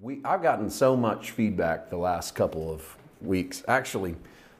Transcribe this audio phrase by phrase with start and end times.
[0.00, 3.62] we I've gotten so much feedback the last couple of weeks.
[3.66, 4.16] Actually,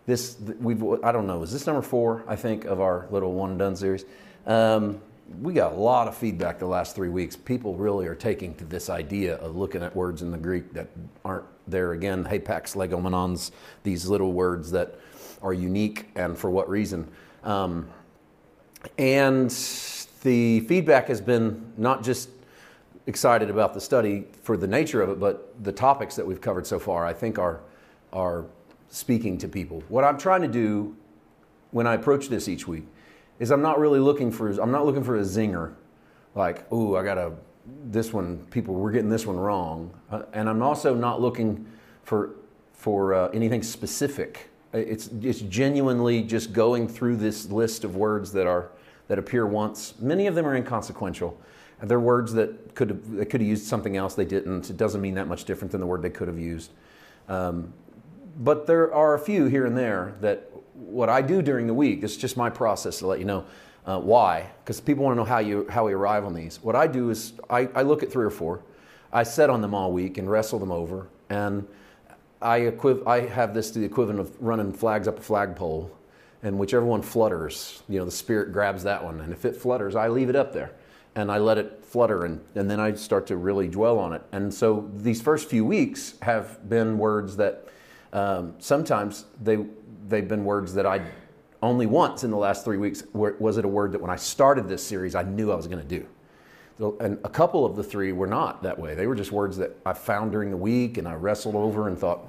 [0.06, 3.50] this we've I don't know is this number four I think of our little one
[3.50, 4.04] and done series.
[4.46, 5.00] Um,
[5.42, 7.36] we got a lot of feedback the last three weeks.
[7.36, 10.88] People really are taking to this idea of looking at words in the Greek that
[11.22, 12.24] aren't there again.
[12.24, 13.50] Hapax legomenons,
[13.82, 14.98] these little words that
[15.42, 17.06] are unique and for what reason.
[17.44, 17.88] Um,
[18.96, 19.50] and
[20.22, 22.30] the feedback has been not just
[23.08, 26.66] excited about the study for the nature of it, but the topics that we've covered
[26.66, 27.60] so far, I think are,
[28.12, 28.44] are
[28.90, 29.82] speaking to people.
[29.88, 30.94] What I'm trying to do
[31.70, 32.84] when I approach this each week
[33.38, 35.72] is I'm not really looking for, I'm not looking for a zinger,
[36.34, 37.32] like, ooh, I got a,
[37.86, 39.90] this one, people, we're getting this one wrong.
[40.10, 41.66] Uh, and I'm also not looking
[42.02, 42.34] for,
[42.74, 44.50] for uh, anything specific.
[44.74, 48.68] It's, it's genuinely just going through this list of words that are,
[49.08, 49.94] that appear once.
[49.98, 51.40] Many of them are inconsequential
[51.82, 54.68] they're words that could have, they could have used something else, they didn't.
[54.70, 56.72] It doesn't mean that much different than the word they could have used.
[57.28, 57.72] Um,
[58.38, 62.02] but there are a few here and there that what I do during the week,
[62.02, 63.44] is just my process to let you know
[63.84, 66.62] uh, why, because people want to know how, you, how we arrive on these.
[66.62, 68.62] What I do is I, I look at three or four,
[69.12, 71.66] I set on them all week and wrestle them over, and
[72.40, 75.90] I, equiv- I have this to the equivalent of running flags up a flagpole,
[76.42, 79.96] and whichever one flutters, you know, the spirit grabs that one, and if it flutters,
[79.96, 80.72] I leave it up there
[81.14, 84.22] and I let it flutter and, and then I start to really dwell on it.
[84.32, 87.66] And so these first few weeks have been words that
[88.12, 89.58] um, sometimes they,
[90.08, 91.02] they've been words that I
[91.62, 94.68] only once in the last three weeks was it a word that when I started
[94.68, 96.06] this series I knew I was going to do.
[97.00, 98.94] And a couple of the three were not that way.
[98.94, 101.98] They were just words that I found during the week and I wrestled over and
[101.98, 102.20] thought,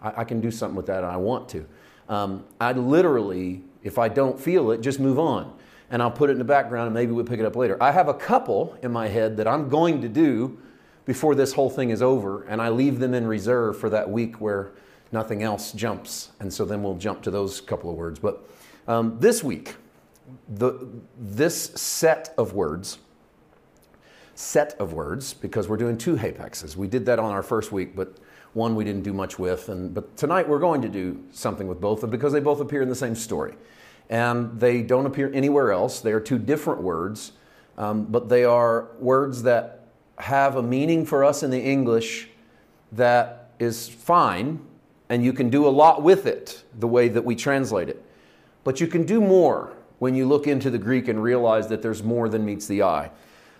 [0.00, 1.66] I, I can do something with that and I want to.
[2.08, 5.57] Um, I literally, if I don't feel it, just move on
[5.90, 7.82] and I'll put it in the background and maybe we'll pick it up later.
[7.82, 10.58] I have a couple in my head that I'm going to do
[11.04, 14.42] before this whole thing is over, and I leave them in reserve for that week
[14.42, 14.72] where
[15.10, 16.32] nothing else jumps.
[16.38, 18.18] And so then we'll jump to those couple of words.
[18.18, 18.46] But
[18.86, 19.76] um, this week,
[20.48, 20.86] the,
[21.18, 22.98] this set of words,
[24.34, 26.76] set of words, because we're doing two hapaxes.
[26.76, 28.18] We did that on our first week, but
[28.52, 29.70] one we didn't do much with.
[29.70, 32.60] And, but tonight we're going to do something with both of them because they both
[32.60, 33.54] appear in the same story
[34.10, 36.00] and they don't appear anywhere else.
[36.00, 37.32] They are two different words,
[37.76, 39.86] um, but they are words that
[40.18, 42.28] have a meaning for us in the English
[42.92, 44.60] that is fine,
[45.08, 48.02] and you can do a lot with it the way that we translate it.
[48.64, 52.02] But you can do more when you look into the Greek and realize that there's
[52.02, 53.10] more than meets the eye.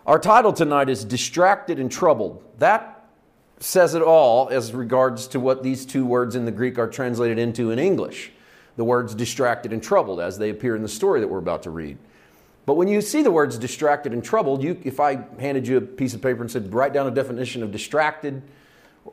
[0.06, 2.42] Our title tonight is Distracted and Troubled.
[2.58, 3.06] That
[3.60, 7.38] says it all as regards to what these two words in the Greek are translated
[7.38, 8.32] into in English
[8.78, 11.70] the words distracted and troubled as they appear in the story that we're about to
[11.70, 11.98] read.
[12.64, 15.80] But when you see the words distracted and troubled, you, if I handed you a
[15.80, 18.40] piece of paper and said, write down a definition of distracted,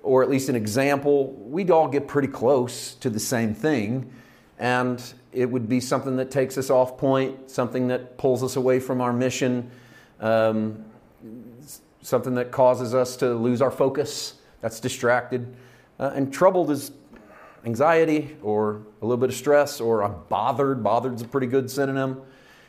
[0.03, 4.11] or at least an example, we'd all get pretty close to the same thing.
[4.59, 8.79] And it would be something that takes us off point, something that pulls us away
[8.79, 9.71] from our mission,
[10.19, 10.85] um,
[12.03, 14.35] something that causes us to lose our focus.
[14.61, 15.55] That's distracted.
[15.99, 16.91] Uh, and troubled is
[17.65, 20.83] anxiety or a little bit of stress or I'm bothered.
[20.83, 22.21] Bothered's a pretty good synonym.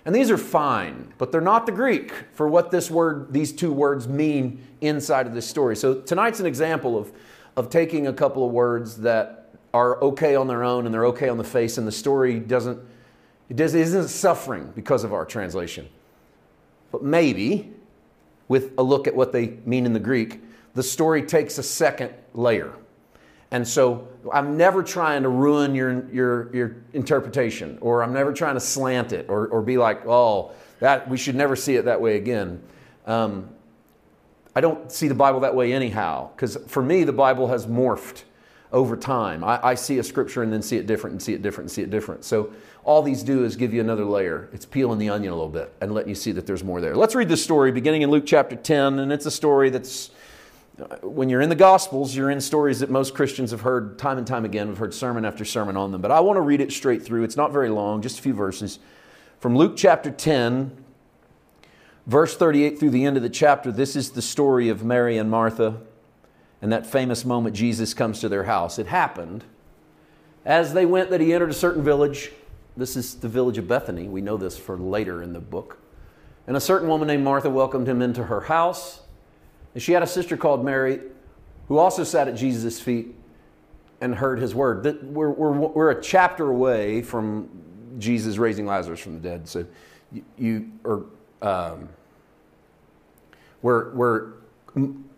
[0.04, 3.72] And these are fine, but they're not the Greek for what this word, these two
[3.72, 5.74] words mean inside of this story.
[5.74, 7.12] So tonight's an example of,
[7.56, 11.28] of taking a couple of words that are okay on their own and they're okay
[11.28, 12.80] on the face, and the story doesn't,
[13.48, 15.88] it does, isn't suffering because of our translation.
[16.92, 17.72] But maybe,
[18.48, 20.40] with a look at what they mean in the Greek,
[20.74, 22.72] the story takes a second layer.
[23.50, 28.54] And so I'm never trying to ruin your, your, your interpretation, or I'm never trying
[28.54, 32.00] to slant it, or, or be like, oh, that, we should never see it that
[32.00, 32.60] way again.
[33.06, 33.48] Um,
[34.54, 38.24] I don't see the Bible that way anyhow, because for me, the Bible has morphed
[38.72, 39.44] over time.
[39.44, 41.70] I, I, see a scripture and then see it different and see it different and
[41.70, 42.24] see it different.
[42.24, 42.52] So
[42.82, 44.48] all these do is give you another layer.
[44.52, 46.96] It's peeling the onion a little bit and letting you see that there's more there.
[46.96, 50.10] Let's read this story beginning in Luke chapter 10, and it's a story that's
[51.02, 54.26] when you're in the Gospels, you're in stories that most Christians have heard time and
[54.26, 54.68] time again.
[54.68, 56.02] We've heard sermon after sermon on them.
[56.02, 57.24] But I want to read it straight through.
[57.24, 58.78] It's not very long, just a few verses.
[59.40, 60.84] From Luke chapter 10,
[62.06, 65.30] verse 38 through the end of the chapter, this is the story of Mary and
[65.30, 65.80] Martha
[66.60, 68.78] and that famous moment Jesus comes to their house.
[68.78, 69.44] It happened
[70.44, 72.32] as they went that he entered a certain village.
[72.76, 74.08] This is the village of Bethany.
[74.08, 75.78] We know this for later in the book.
[76.46, 79.00] And a certain woman named Martha welcomed him into her house.
[79.76, 81.00] And she had a sister called Mary
[81.68, 83.14] who also sat at Jesus' feet
[84.00, 84.82] and heard his word.
[85.02, 87.50] We're, we're, we're a chapter away from
[87.98, 89.46] Jesus raising Lazarus from the dead.
[89.46, 89.66] So
[90.38, 91.04] you, or
[91.42, 91.90] um,
[93.60, 94.32] we're, we're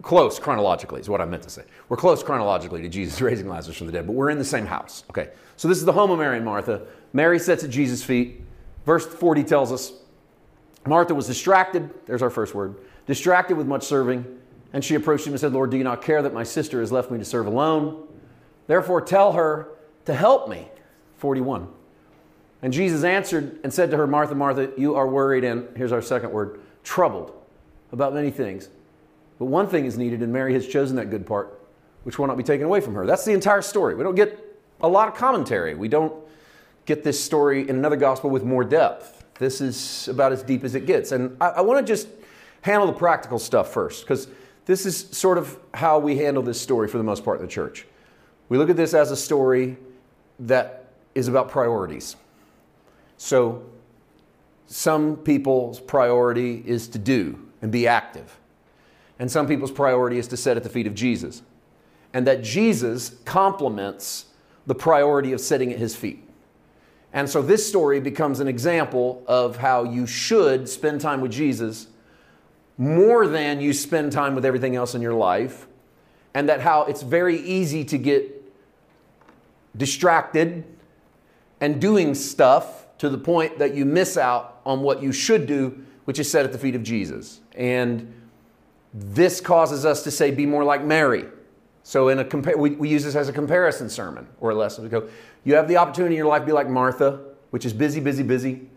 [0.02, 1.62] close chronologically is what I meant to say.
[1.88, 4.66] We're close chronologically to Jesus raising Lazarus from the dead, but we're in the same
[4.66, 5.05] house.
[5.08, 6.82] Okay, so this is the home of Mary and Martha.
[7.12, 8.43] Mary sits at Jesus' feet.
[8.84, 9.93] Verse 40 tells us
[10.84, 11.88] Martha was distracted.
[12.06, 12.75] There's our first word.
[13.06, 14.38] Distracted with much serving.
[14.73, 16.93] And she approached him and said, Lord, do you not care that my sister has
[16.93, 18.06] left me to serve alone?
[18.67, 19.70] Therefore, tell her
[20.05, 20.69] to help me.
[21.17, 21.69] 41.
[22.62, 26.03] And Jesus answered and said to her, Martha, Martha, you are worried, and here's our
[26.03, 27.32] second word, troubled
[27.93, 28.69] about many things.
[29.38, 31.61] But one thing is needed, and Mary has chosen that good part,
[32.03, 33.06] which will not be taken away from her.
[33.06, 33.94] That's the entire story.
[33.94, 34.44] We don't get
[34.81, 35.75] a lot of commentary.
[35.75, 36.12] We don't
[36.85, 39.25] get this story in another gospel with more depth.
[39.38, 41.12] This is about as deep as it gets.
[41.12, 42.09] And I, I want to just
[42.62, 44.26] handle the practical stuff first, because
[44.69, 47.50] this is sort of how we handle this story for the most part in the
[47.50, 47.87] church.
[48.50, 49.79] We look at this as a story
[50.41, 52.17] that is about priorities.
[53.17, 53.65] So,
[54.67, 58.38] some people's priority is to do and be active.
[59.19, 61.41] And some people's priority is to sit at the feet of Jesus.
[62.12, 64.26] And that Jesus compliments
[64.67, 66.23] the priority of sitting at his feet.
[67.15, 71.87] And so this story becomes an example of how you should spend time with Jesus
[72.79, 75.67] more than you spend time with everything else in your life.
[76.33, 78.35] And that how it's very easy to get
[79.77, 80.65] distracted
[81.61, 85.85] and doing stuff to the point that you miss out on what you should do,
[86.05, 87.41] which is set at the feet of Jesus.
[87.57, 88.13] And
[88.95, 91.25] this causes us to say, be more like Mary.
[91.83, 94.85] So in a compa- we, we use this as a comparison sermon or a lesson.
[94.85, 95.09] We go,
[95.45, 97.21] you have the opportunity in your life to be like Martha,
[97.51, 98.69] which is busy, busy, busy.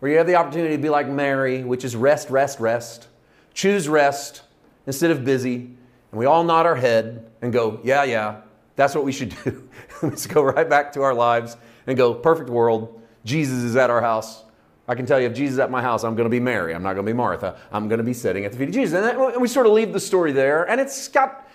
[0.00, 3.08] Or you have the opportunity to be like Mary, which is rest, rest, rest.
[3.54, 4.42] Choose rest
[4.86, 5.54] instead of busy.
[5.54, 8.40] And we all nod our head and go, yeah, yeah,
[8.76, 9.68] that's what we should do.
[10.02, 11.56] Let's go right back to our lives
[11.86, 13.00] and go, perfect world.
[13.24, 14.44] Jesus is at our house.
[14.88, 16.74] I can tell you, if Jesus is at my house, I'm going to be Mary.
[16.74, 17.56] I'm not going to be Martha.
[17.70, 18.96] I'm going to be sitting at the feet of Jesus.
[18.96, 20.68] And, that, we sort of leave the story there.
[20.68, 21.48] And it's got,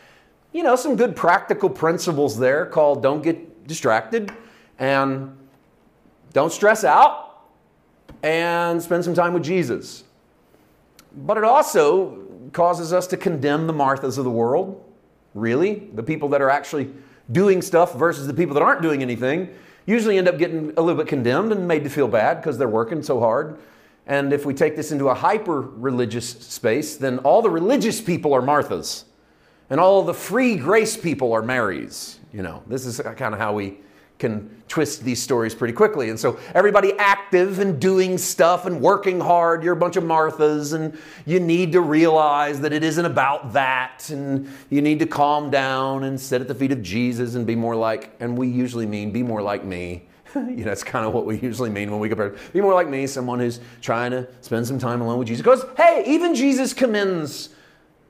[0.53, 4.31] you know, some good practical principles there called don't get distracted
[4.79, 5.35] and
[6.31, 7.41] don't stress out
[8.23, 10.04] and spend some time with Jesus.
[11.15, 14.83] But it also causes us to condemn the Marthas of the world,
[15.33, 16.91] really, the people that are actually
[17.31, 19.49] doing stuff versus the people that aren't doing anything
[19.85, 22.67] usually end up getting a little bit condemned and made to feel bad because they're
[22.67, 23.57] working so hard.
[24.07, 28.33] And if we take this into a hyper religious space, then all the religious people
[28.33, 29.05] are Marthas,
[29.69, 32.19] and all the free grace people are Marys.
[32.31, 33.79] You know, this is kind of how we
[34.17, 36.09] can twist these stories pretty quickly.
[36.09, 40.73] And so everybody active and doing stuff and working hard, you're a bunch of Marthas,
[40.73, 45.49] and you need to realize that it isn't about that, and you need to calm
[45.49, 48.85] down and sit at the feet of Jesus and be more like, and we usually
[48.85, 50.03] mean be more like me.
[50.35, 52.35] you know, that's kind of what we usually mean when we compare.
[52.51, 55.41] Be more like me, someone who's trying to spend some time alone with Jesus.
[55.41, 57.49] Because, hey, even Jesus commends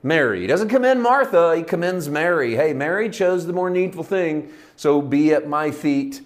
[0.06, 0.42] Mary.
[0.42, 2.54] He doesn't commend Martha, he commends Mary.
[2.54, 6.22] Hey, Mary chose the more needful thing, so be at my feet.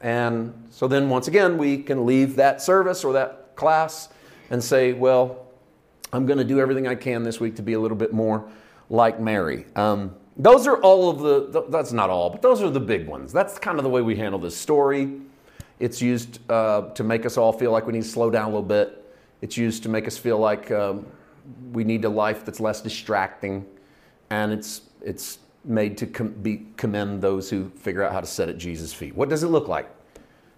[0.00, 4.10] And so then, once again, we can leave that service or that class
[4.50, 5.46] and say, well,
[6.12, 8.48] I'm going to do everything I can this week to be a little bit more
[8.90, 9.66] like Mary.
[9.74, 13.32] Um, those are all of the, that's not all, but those are the big ones.
[13.32, 15.20] That's kind of the way we handle this story.
[15.80, 18.48] It's used uh, to make us all feel like we need to slow down a
[18.48, 19.04] little bit.
[19.40, 21.06] It's used to make us feel like um,
[21.72, 23.66] we need a life that's less distracting,
[24.30, 28.48] and it's it's made to com- be, commend those who figure out how to sit
[28.48, 29.14] at Jesus' feet.
[29.14, 29.88] What does it look like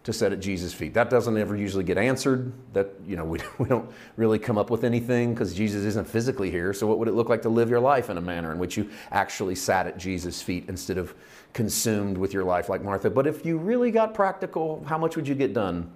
[0.04, 0.94] to sit at Jesus' feet?
[0.94, 2.52] That doesn't ever usually get answered.
[2.72, 6.50] That you know we, we don't really come up with anything because Jesus isn't physically
[6.50, 6.72] here.
[6.72, 8.76] So what would it look like to live your life in a manner in which
[8.76, 11.14] you actually sat at Jesus' feet instead of
[11.52, 13.10] consumed with your life like Martha?
[13.10, 15.90] But if you really got practical, how much would you get done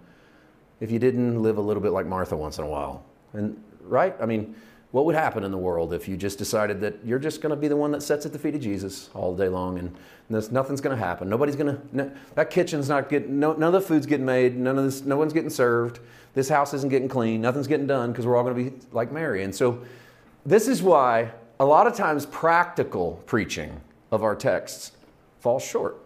[0.80, 3.04] if you didn't live a little bit like Martha once in a while?
[3.32, 4.14] And right?
[4.20, 4.54] I mean
[4.92, 7.56] what would happen in the world if you just decided that you're just going to
[7.56, 9.94] be the one that sits at the feet of Jesus all day long and
[10.28, 11.28] this, nothing's going to happen?
[11.28, 14.56] Nobody's going to, no, that kitchen's not getting, no, none of the food's getting made,
[14.56, 16.00] none of this, no one's getting served,
[16.34, 19.12] this house isn't getting clean, nothing's getting done because we're all going to be like
[19.12, 19.44] Mary.
[19.44, 19.80] And so
[20.44, 21.30] this is why
[21.60, 23.80] a lot of times practical preaching
[24.10, 24.92] of our texts
[25.38, 25.98] falls short.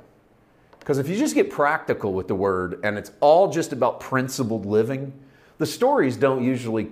[0.78, 4.66] Because if you just get practical with the word and it's all just about principled
[4.66, 5.12] living,
[5.56, 6.90] the stories don't usually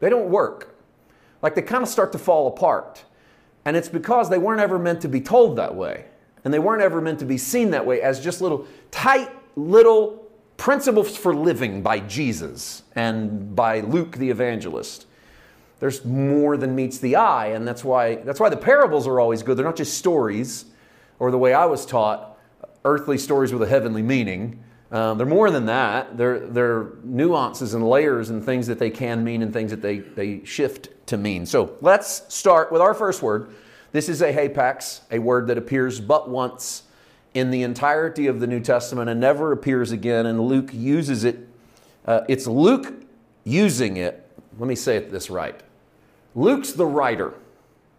[0.00, 0.69] they don't work
[1.42, 3.04] like they kind of start to fall apart.
[3.64, 6.06] And it's because they weren't ever meant to be told that way.
[6.44, 10.30] And they weren't ever meant to be seen that way as just little tight little
[10.56, 15.06] principles for living by Jesus and by Luke the evangelist.
[15.78, 19.42] There's more than meets the eye, and that's why, that's why the parables are always
[19.42, 19.56] good.
[19.56, 20.66] They're not just stories,
[21.18, 22.36] or the way I was taught,
[22.84, 24.62] earthly stories with a heavenly meaning.
[24.92, 26.18] Um, they're more than that.
[26.18, 29.98] They're, they're nuances and layers and things that they can mean and things that they,
[29.98, 31.46] they shift to mean.
[31.46, 33.54] So let's start with our first word.
[33.92, 36.84] This is a hapax, a word that appears but once
[37.34, 41.48] in the entirety of the New Testament and never appears again, and Luke uses it.
[42.06, 42.92] Uh, it's Luke
[43.44, 44.26] using it.
[44.58, 45.60] Let me say it this right.
[46.34, 47.34] Luke's the writer.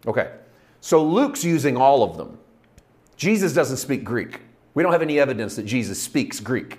[0.06, 0.32] Okay,
[0.80, 2.38] so Luke's using all of them.
[3.16, 4.40] Jesus doesn't speak Greek.
[4.74, 6.78] We don't have any evidence that Jesus speaks Greek.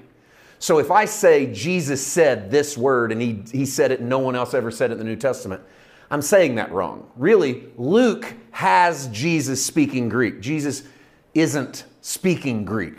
[0.59, 4.19] So if I say Jesus said this word and he, he said it and no
[4.19, 5.61] one else ever said it in the New Testament,
[6.13, 7.09] I'm saying that wrong.
[7.15, 10.41] Really, Luke has Jesus speaking Greek.
[10.41, 10.83] Jesus
[11.33, 12.93] isn't speaking Greek.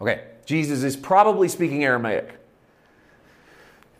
[0.00, 2.38] Okay, Jesus is probably speaking Aramaic.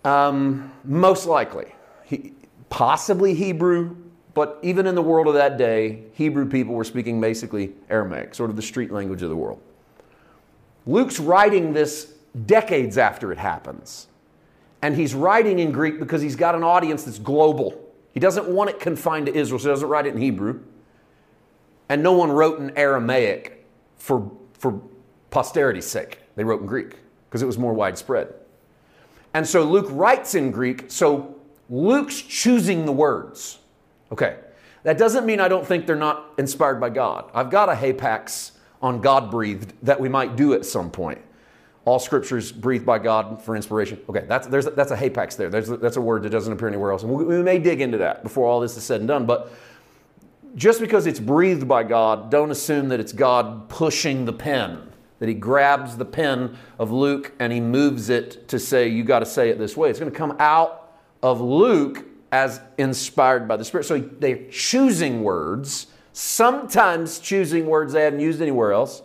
[0.03, 1.75] Um, most likely.
[2.05, 2.33] He,
[2.71, 3.95] possibly Hebrew,
[4.33, 8.49] but even in the world of that day, Hebrew people were speaking basically Aramaic, sort
[8.49, 9.61] of the street language of the world.
[10.87, 12.15] Luke's writing this
[12.47, 14.07] decades after it happens.
[14.81, 17.83] And he's writing in Greek because he's got an audience that's global.
[18.17, 20.61] He doesn't want it confined to Israel, so he doesn't write it in Hebrew.
[21.91, 23.67] And no one wrote in Aramaic
[23.99, 24.81] for, for
[25.29, 26.21] posterity's sake.
[26.35, 26.97] They wrote in Greek
[27.29, 28.33] because it was more widespread.
[29.35, 31.37] And so Luke writes in Greek, so
[31.69, 33.59] Luke's choosing the words.
[34.11, 34.39] Okay,
[34.85, 37.31] that doesn't mean I don't think they're not inspired by God.
[37.35, 41.21] I've got a hapax on God breathed that we might do at some point.
[41.87, 44.01] All scriptures breathed by God for inspiration.
[44.09, 45.49] Okay, that's, there's, that's a hapax there.
[45.49, 47.05] There's, that's a word that doesn't appear anywhere else.
[47.05, 49.25] And we, we may dig into that before all this is said and done.
[49.25, 49.53] But
[50.57, 54.91] just because it's breathed by God, don't assume that it's God pushing the pen,
[55.21, 59.21] that He grabs the pen of Luke and He moves it to say, you got
[59.21, 59.89] to say it this way.
[59.89, 63.85] It's going to come out of Luke as inspired by the Spirit.
[63.85, 69.03] So they're choosing words, sometimes choosing words they hadn't used anywhere else.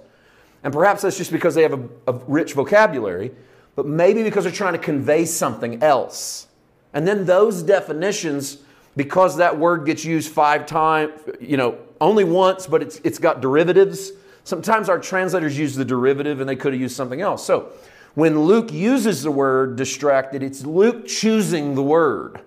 [0.64, 3.32] And perhaps that's just because they have a, a rich vocabulary,
[3.76, 6.48] but maybe because they're trying to convey something else.
[6.94, 8.58] And then those definitions,
[8.96, 13.42] because that word gets used five times, you know, only once, but it's, it's got
[13.42, 14.12] derivatives.
[14.44, 17.46] Sometimes our translators use the derivative and they could have used something else.
[17.46, 17.72] So
[18.16, 22.42] when Luke uses the word distracted, it's Luke choosing the word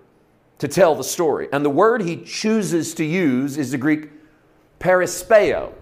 [0.59, 1.49] to tell the story.
[1.53, 4.11] And the word he chooses to use is the Greek
[4.79, 5.73] perispeo.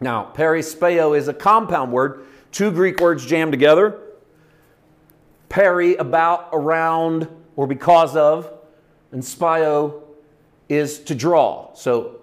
[0.00, 4.00] Now, perispeo is a compound word, two Greek words jammed together.
[5.48, 8.52] Peri, about, around, or because of,
[9.12, 10.02] and spio
[10.68, 11.72] is to draw.
[11.74, 12.20] So,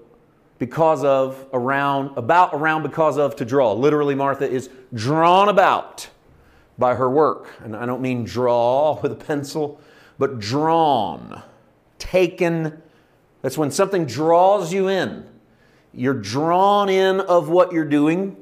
[0.60, 3.74] because of, around, about, around, because of, to draw.
[3.74, 6.08] Literally, Martha is drawn about
[6.78, 7.50] by her work.
[7.64, 9.82] And I don't mean draw with a pencil,
[10.18, 11.42] but drawn,
[11.98, 12.82] taken.
[13.42, 15.26] That's when something draws you in.
[15.96, 18.36] You're drawn in of what you're doing.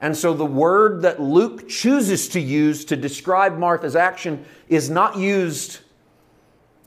[0.00, 5.16] And so the word that Luke chooses to use to describe Martha's action is not
[5.16, 5.78] used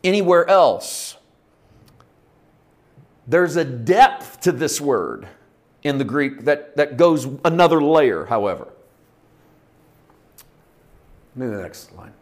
[0.03, 1.17] anywhere else.
[3.27, 5.27] There's a depth to this word
[5.83, 8.67] in the Greek that, that goes another layer, however.
[11.35, 12.13] Maybe the next line.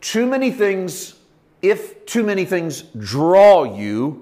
[0.00, 1.14] Too many things,
[1.60, 4.21] if too many things draw you,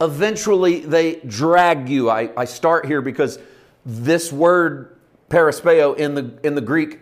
[0.00, 2.10] eventually they drag you.
[2.10, 3.38] I, I start here because
[3.84, 4.96] this word
[5.30, 7.00] perispeo in the, in the Greek,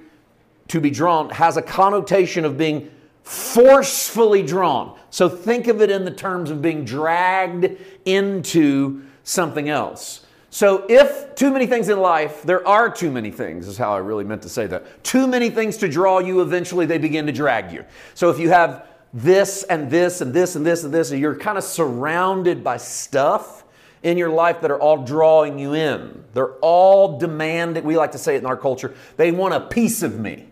[0.69, 2.91] to be drawn, has a connotation of being
[3.23, 4.99] forcefully drawn.
[5.11, 10.25] So think of it in the terms of being dragged into something else.
[10.51, 13.99] So, if too many things in life, there are too many things, is how I
[13.99, 15.03] really meant to say that.
[15.03, 17.85] Too many things to draw you, eventually they begin to drag you.
[18.15, 21.37] So, if you have this and this and this and this and this, and you're
[21.37, 23.65] kind of surrounded by stuff
[24.03, 26.25] in your life that are all drawing you in.
[26.35, 30.03] They're all demanding, we like to say it in our culture, they want a piece
[30.03, 30.49] of me.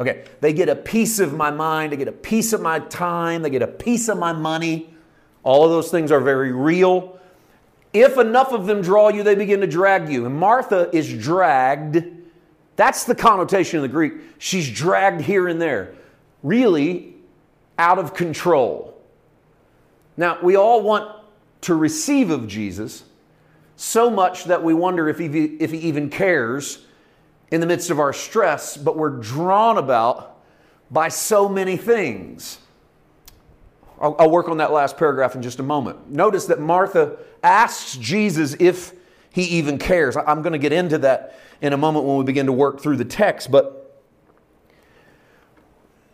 [0.00, 3.42] Okay, they get a piece of my mind, they get a piece of my time,
[3.42, 4.88] they get a piece of my money.
[5.42, 7.18] All of those things are very real.
[7.92, 10.24] If enough of them draw you, they begin to drag you.
[10.24, 12.04] And Martha is dragged.
[12.76, 14.14] That's the connotation of the Greek.
[14.38, 15.94] She's dragged here and there,
[16.42, 17.17] really
[17.78, 19.00] out of control.
[20.16, 21.14] Now, we all want
[21.62, 23.04] to receive of Jesus
[23.76, 26.84] so much that we wonder if he, if he even cares
[27.50, 30.40] in the midst of our stress, but we're drawn about
[30.90, 32.58] by so many things.
[34.00, 36.10] I'll, I'll, work on that last paragraph in just a moment.
[36.10, 38.92] Notice that Martha asks Jesus if
[39.32, 40.16] he even cares.
[40.16, 42.96] I'm going to get into that in a moment when we begin to work through
[42.96, 43.87] the text, but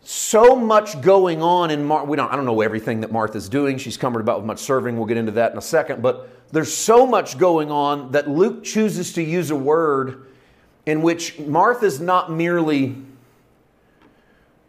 [0.07, 3.77] so much going on in Mar- we don't I don't know everything that Martha's doing.
[3.77, 4.97] She's cumbered about with much serving.
[4.97, 8.63] We'll get into that in a second, but there's so much going on that Luke
[8.63, 10.27] chooses to use a word
[10.85, 12.95] in which Martha's not merely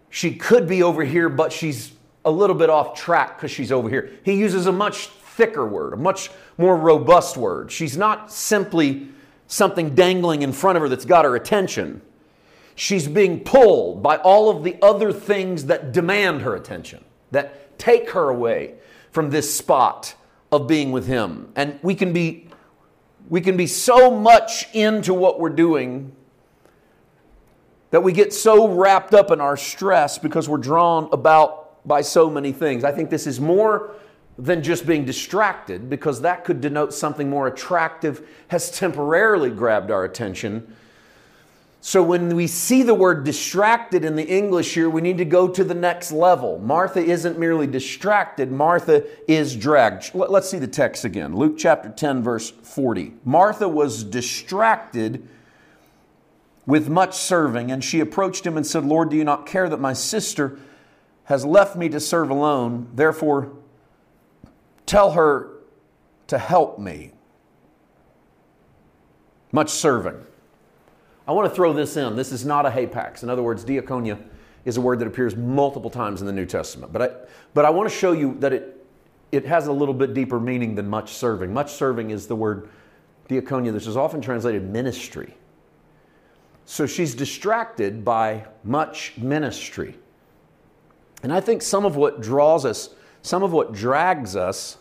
[0.08, 1.92] she could be over here but she's
[2.24, 4.10] a little bit off track because she's over here.
[4.24, 7.70] He uses a much thicker word, a much more robust word.
[7.70, 9.08] She's not simply
[9.46, 12.00] something dangling in front of her that's got her attention.
[12.76, 18.10] She's being pulled by all of the other things that demand her attention, that take
[18.10, 18.74] her away
[19.10, 20.14] from this spot
[20.52, 21.50] of being with Him.
[21.56, 22.48] And we can be,
[23.28, 26.14] we can be so much into what we're doing
[27.90, 32.28] that we get so wrapped up in our stress because we're drawn about by so
[32.28, 32.84] many things.
[32.84, 33.94] I think this is more
[34.38, 40.04] than just being distracted because that could denote something more attractive has temporarily grabbed our
[40.04, 40.76] attention.
[41.86, 45.46] So when we see the word distracted in the English here, we need to go
[45.46, 46.58] to the next level.
[46.58, 50.12] Martha isn't merely distracted, Martha is dragged.
[50.12, 51.36] Let's see the text again.
[51.36, 53.14] Luke chapter 10, verse 40.
[53.24, 55.28] Martha was distracted
[56.66, 59.78] with much serving, and she approached him and said, Lord, do you not care that
[59.78, 60.58] my sister
[61.26, 62.90] has left me to serve alone?
[62.94, 63.52] Therefore,
[64.86, 65.50] tell her
[66.26, 67.12] to help me.
[69.52, 70.26] Much serving.
[71.26, 72.14] I want to throw this in.
[72.14, 73.22] This is not a hapax.
[73.22, 74.18] In other words, diaconia
[74.64, 76.92] is a word that appears multiple times in the New Testament.
[76.92, 77.10] But I,
[77.54, 78.86] but I want to show you that it,
[79.32, 81.52] it has a little bit deeper meaning than much serving.
[81.52, 82.68] Much serving is the word
[83.28, 85.34] diaconia, This is often translated ministry.
[86.64, 89.96] So she's distracted by much ministry.
[91.22, 92.90] And I think some of what draws us,
[93.22, 94.78] some of what drags us,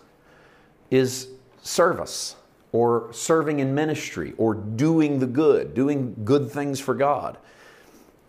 [0.92, 1.28] is
[1.62, 2.36] service
[2.75, 7.38] or serving in ministry or doing the good, doing good things for God.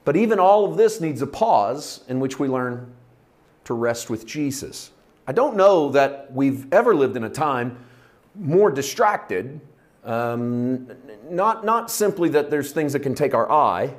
[0.04, 2.94] But even all of this needs a pause in which we learn
[3.64, 4.92] to rest with Jesus.
[5.26, 7.76] I don't know that we've ever lived in a time
[8.36, 9.60] more distracted
[10.04, 10.88] um,
[11.28, 13.92] not, not simply that there's things that can take our eye,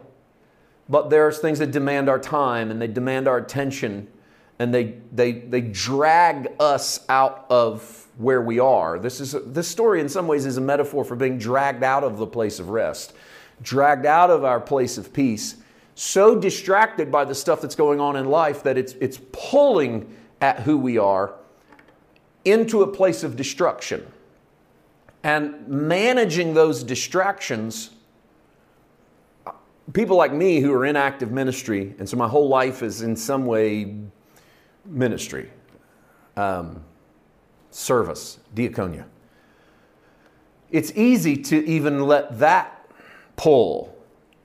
[0.87, 4.07] but there's things that demand our time and they demand our attention
[4.59, 8.97] and they, they, they drag us out of where we are.
[8.97, 12.17] This, is, this story, in some ways, is a metaphor for being dragged out of
[12.17, 13.13] the place of rest,
[13.61, 15.57] dragged out of our place of peace,
[15.93, 20.59] so distracted by the stuff that's going on in life that it's, it's pulling at
[20.61, 21.33] who we are
[22.45, 24.05] into a place of destruction.
[25.23, 27.91] And managing those distractions,
[29.93, 33.15] people like me who are in active ministry, and so my whole life is in
[33.15, 33.95] some way
[34.87, 35.51] ministry,
[36.35, 36.83] um,
[37.71, 39.05] service, diaconia.
[40.71, 42.89] It's easy to even let that
[43.35, 43.95] pull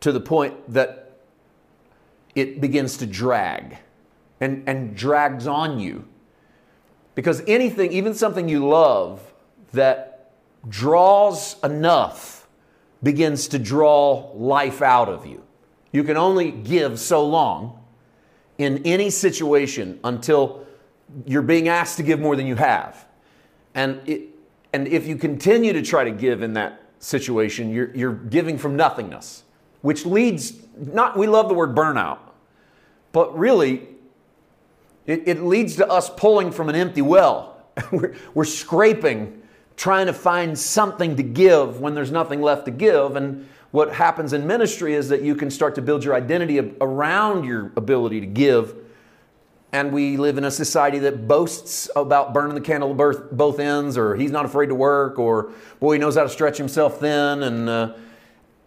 [0.01, 1.19] to the point that
[2.35, 3.79] it begins to drag
[4.41, 6.05] and, and drags on you.
[7.15, 9.33] Because anything, even something you love,
[9.73, 10.33] that
[10.69, 12.47] draws enough
[13.03, 15.43] begins to draw life out of you.
[15.93, 17.82] You can only give so long
[18.63, 20.67] in any situation until
[21.27, 23.07] you're being asked to give more than you have.
[23.75, 24.29] And, it,
[24.73, 28.77] and if you continue to try to give in that situation, you're, you're giving from
[28.77, 29.45] nothingness,
[29.83, 32.19] which leads, not, we love the word burnout,
[33.13, 33.89] but really,
[35.07, 37.63] it, it leads to us pulling from an empty well.
[37.93, 39.43] we're, we're scraping
[39.77, 43.17] trying to find something to give when there's nothing left to give.
[43.17, 47.45] And what happens in ministry is that you can start to build your identity around
[47.45, 48.77] your ability to give.
[49.73, 53.97] And we live in a society that boasts about burning the candle at both ends,
[53.97, 57.43] or he's not afraid to work, or boy, he knows how to stretch himself thin.
[57.43, 57.95] And, uh,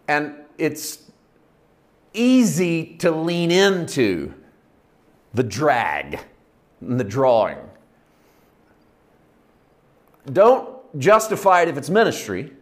[0.08, 0.98] and it's
[2.12, 4.34] easy to lean into
[5.34, 6.18] the drag
[6.80, 7.58] and the drawing.
[10.32, 12.52] Don't justify it if it's ministry.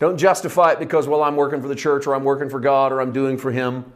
[0.00, 2.90] Don't justify it because, well, I'm working for the church or I'm working for God
[2.90, 3.92] or I'm doing for Him.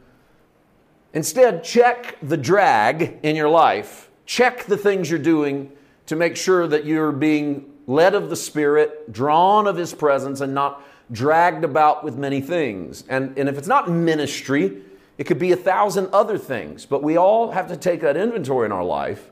[1.15, 4.11] Instead, check the drag in your life.
[4.27, 5.73] Check the things you're doing
[6.07, 10.55] to make sure that you're being led of the Spirit, drawn of His presence, and
[10.55, 13.05] not dragged about with many things.
[13.09, 14.83] And, and if it's not ministry,
[15.17, 16.85] it could be a thousand other things.
[16.85, 19.31] But we all have to take that inventory in our life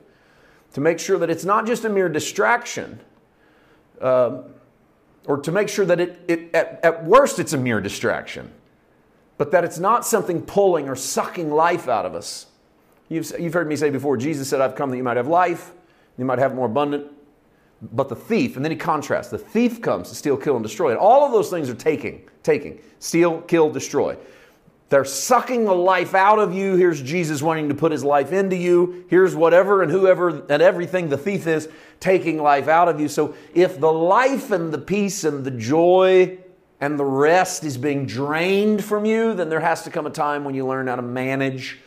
[0.73, 2.99] to make sure that it's not just a mere distraction
[4.01, 4.45] um,
[5.25, 8.51] or to make sure that it, it at, at worst it's a mere distraction,
[9.37, 12.47] but that it's not something pulling or sucking life out of us.
[13.09, 15.71] You've, you've heard me say before, Jesus said, I've come that you might have life,
[16.17, 17.07] you might have more abundant.
[17.91, 20.91] But the thief, and then he contrasts, the thief comes to steal, kill, and destroy.
[20.91, 24.17] And all of those things are taking, taking, steal, kill, destroy.
[24.93, 26.75] They're sucking the life out of you.
[26.75, 29.05] Here's Jesus wanting to put his life into you.
[29.09, 31.67] Here's whatever and whoever and everything the thief is
[31.99, 33.07] taking life out of you.
[33.07, 36.37] So if the life and the peace and the joy
[36.79, 40.43] and the rest is being drained from you, then there has to come a time
[40.43, 41.79] when you learn how to manage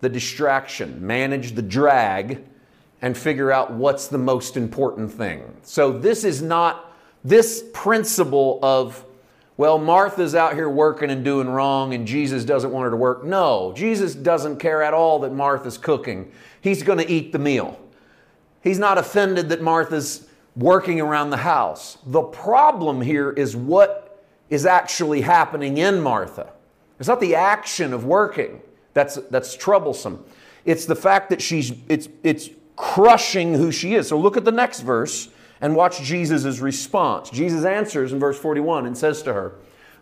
[0.00, 2.46] the distraction, manage the drag,
[3.02, 5.54] and figure out what's the most important thing.
[5.64, 6.90] So this is not
[7.22, 9.03] this principle of,
[9.56, 13.24] well, Martha's out here working and doing wrong and Jesus doesn't want her to work.
[13.24, 16.32] No, Jesus doesn't care at all that Martha's cooking.
[16.60, 17.80] He's going to eat the meal.
[18.62, 21.98] He's not offended that Martha's working around the house.
[22.06, 26.52] The problem here is what is actually happening in Martha.
[26.98, 28.60] It's not the action of working
[28.92, 30.24] that's, that's troublesome.
[30.64, 34.08] It's the fact that she's, it's, it's crushing who she is.
[34.08, 35.28] So look at the next verse
[35.60, 37.30] and watch Jesus' response.
[37.30, 39.54] Jesus answers in verse 41 and says to her,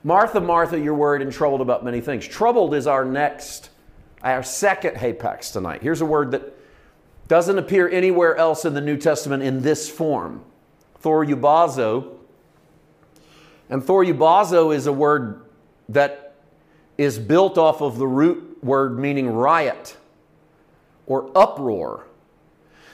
[0.05, 2.27] Martha, Martha, you're worried and troubled about many things.
[2.27, 3.71] Troubled is our next,
[4.23, 5.83] our second hapax tonight.
[5.83, 6.57] Here's a word that
[7.29, 10.45] doesn't appear anywhere else in the New Testament in this form.
[11.03, 12.19] Thorubazo.
[13.71, 15.45] And thorubazo is a word
[15.89, 16.35] that
[16.99, 19.97] is built off of the root word meaning riot
[21.07, 22.07] or uproar.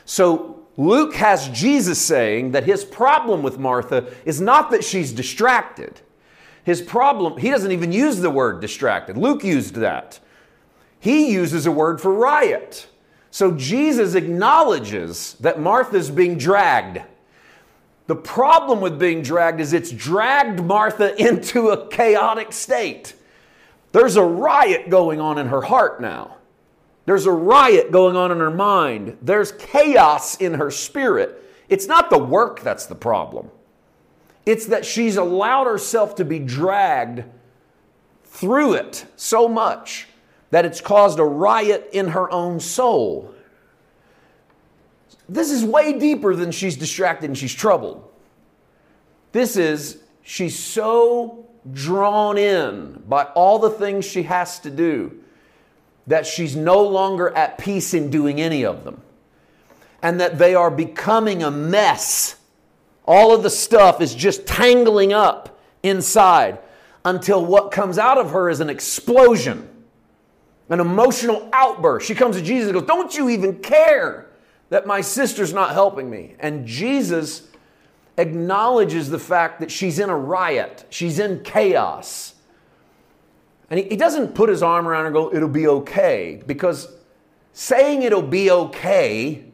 [0.04, 6.00] So Luke has Jesus saying that his problem with Martha is not that she's distracted.
[6.62, 9.16] His problem, he doesn't even use the word distracted.
[9.16, 10.20] Luke used that.
[11.00, 12.86] He uses a word for riot.
[13.32, 17.02] So Jesus acknowledges that Martha's being dragged.
[18.06, 23.14] The problem with being dragged is it's dragged Martha into a chaotic state.
[23.90, 26.37] There's a riot going on in her heart now.
[27.08, 29.16] There's a riot going on in her mind.
[29.22, 31.42] There's chaos in her spirit.
[31.70, 33.50] It's not the work that's the problem,
[34.44, 37.24] it's that she's allowed herself to be dragged
[38.24, 40.06] through it so much
[40.50, 43.34] that it's caused a riot in her own soul.
[45.30, 48.06] This is way deeper than she's distracted and she's troubled.
[49.32, 55.22] This is, she's so drawn in by all the things she has to do
[56.08, 59.00] that she's no longer at peace in doing any of them.
[60.02, 62.36] And that they are becoming a mess.
[63.06, 66.58] All of the stuff is just tangling up inside
[67.04, 69.68] until what comes out of her is an explosion
[70.68, 72.06] an emotional outburst.
[72.06, 74.30] She comes to Jesus and goes, Don't you even care
[74.70, 76.34] that my sister's not helping me?
[76.38, 77.48] And Jesus
[78.16, 82.34] acknowledges the fact that she's in a riot, she's in chaos.
[83.70, 86.94] And he, he doesn't put his arm around her and go, It'll be okay, because
[87.52, 89.44] saying it'll be okay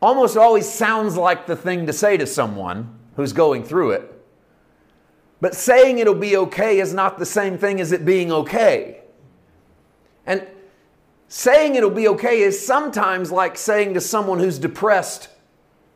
[0.00, 4.12] almost always sounds like the thing to say to someone who's going through it.
[5.40, 9.02] But saying it'll be okay is not the same thing as it being okay.
[10.26, 10.46] And
[11.28, 15.28] saying it'll be okay is sometimes like saying to someone who's depressed,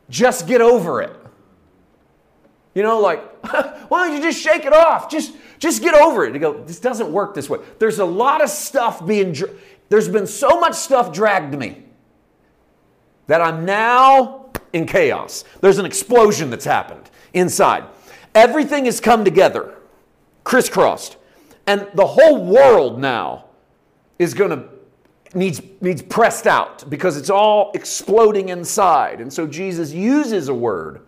[0.09, 1.15] just get over it.
[2.73, 3.21] You know, like,
[3.89, 5.09] why don't you just shake it off?
[5.09, 6.33] Just, just get over it.
[6.33, 7.59] You go, this doesn't work this way.
[7.77, 9.35] There's a lot of stuff being,
[9.89, 11.83] there's been so much stuff dragged to me
[13.27, 15.45] that I'm now in chaos.
[15.61, 17.83] There's an explosion that's happened inside.
[18.33, 19.75] Everything has come together,
[20.43, 21.17] crisscrossed.
[21.67, 23.45] And the whole world now
[24.17, 24.67] is going to
[25.35, 29.21] needs needs pressed out because it's all exploding inside.
[29.21, 31.01] And so Jesus uses a word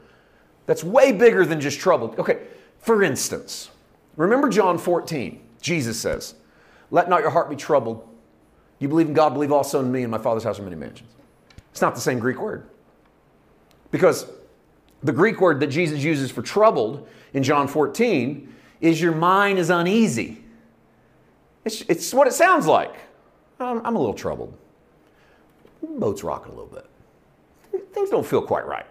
[0.68, 2.14] that's way bigger than just trouble.
[2.20, 2.44] Okay,
[2.78, 3.72] for instance,
[4.16, 5.42] remember John 14.
[5.62, 6.36] Jesus says,
[6.92, 8.08] "Let not your heart be troubled.
[8.80, 10.04] You believe in God, believe also in me.
[10.04, 11.10] In my Father's house are many mansions."
[11.72, 12.68] It's not the same Greek word.
[13.92, 14.28] Because
[15.04, 19.70] the Greek word that Jesus uses for troubled in John 14 is your mind is
[19.70, 20.44] uneasy.
[21.66, 22.96] It's, it's what it sounds like.
[23.60, 24.58] I'm, I'm a little troubled.
[25.82, 26.90] Boat's rocking a little bit.
[27.94, 28.86] Things don't feel quite right.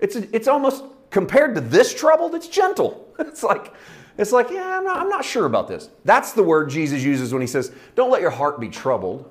[0.00, 3.02] It's, it's almost, compared to this trouble it's gentle.
[3.18, 3.72] It's like,
[4.18, 5.88] it's like, yeah, I'm not, I'm not sure about this.
[6.04, 9.30] That's the word Jesus uses when he says, don't let your heart be troubled.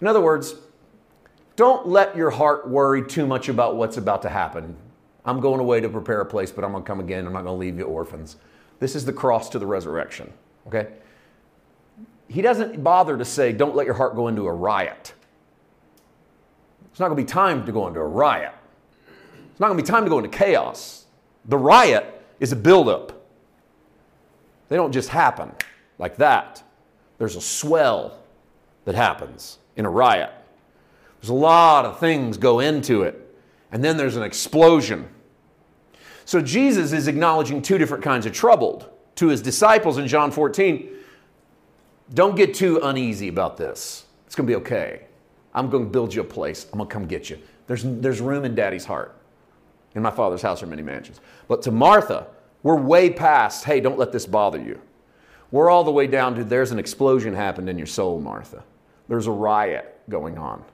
[0.00, 0.54] In other words,
[1.56, 4.76] don't let your heart worry too much about what's about to happen.
[5.26, 7.26] I'm going away to prepare a place, but I'm going to come again.
[7.26, 8.36] I'm not going to leave you orphans.
[8.78, 10.32] This is the cross to the resurrection.
[10.66, 10.88] Okay?
[12.30, 15.12] he doesn't bother to say, don't let your heart go into a riot.
[16.90, 18.54] It's not going to be time to go into a riot.
[19.60, 21.04] It's not going to be time to go into chaos.
[21.44, 22.06] The riot
[22.40, 23.12] is a buildup.
[24.70, 25.52] They don't just happen
[25.98, 26.62] like that.
[27.18, 28.20] There's a swell
[28.86, 30.32] that happens in a riot.
[31.20, 33.36] There's a lot of things go into it,
[33.70, 35.06] and then there's an explosion.
[36.24, 40.88] So Jesus is acknowledging two different kinds of troubled to his disciples in John 14
[42.14, 44.06] don't get too uneasy about this.
[44.24, 45.02] It's going to be okay.
[45.52, 46.66] I'm going to build you a place.
[46.72, 47.38] I'm going to come get you.
[47.66, 49.19] There's, there's room in daddy's heart.
[49.94, 51.20] In my father's house are many mansions.
[51.48, 52.28] But to Martha,
[52.62, 54.80] we're way past, hey, don't let this bother you.
[55.50, 58.62] We're all the way down to there's an explosion happened in your soul, Martha.
[59.08, 60.64] There's a riot going on.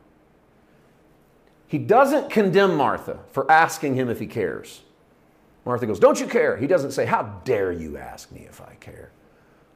[1.67, 4.83] He doesn't condemn Martha for asking him if he cares.
[5.65, 6.57] Martha goes, Don't you care?
[6.57, 9.11] He doesn't say, How dare you ask me if I care?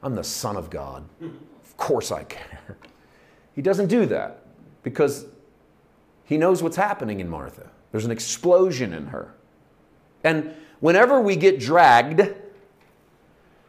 [0.03, 1.03] I'm the Son of God.
[1.21, 2.77] Of course I care.
[3.53, 4.45] He doesn't do that
[4.83, 5.25] because
[6.23, 7.69] he knows what's happening in Martha.
[7.91, 9.33] There's an explosion in her.
[10.23, 12.33] And whenever we get dragged,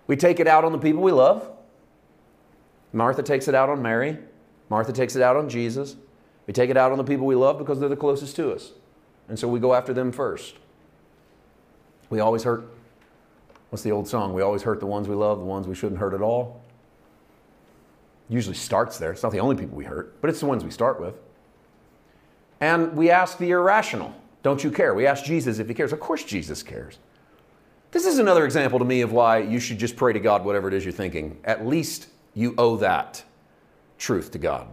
[0.06, 1.50] we take it out on the people we love.
[2.92, 4.18] Martha takes it out on Mary.
[4.68, 5.96] Martha takes it out on Jesus.
[6.46, 8.72] We take it out on the people we love because they're the closest to us.
[9.28, 10.56] And so we go after them first.
[12.10, 12.68] We always hurt.
[13.70, 14.34] What's the old song?
[14.34, 16.62] We always hurt the ones we love, the ones we shouldn't hurt at all.
[18.28, 19.12] Usually starts there.
[19.12, 21.14] It's not the only people we hurt, but it's the ones we start with.
[22.62, 24.94] And we ask the irrational, don't you care?
[24.94, 25.92] We ask Jesus if he cares.
[25.92, 27.00] Of course, Jesus cares.
[27.90, 30.68] This is another example to me of why you should just pray to God whatever
[30.68, 31.40] it is you're thinking.
[31.42, 33.24] At least you owe that
[33.98, 34.68] truth to God.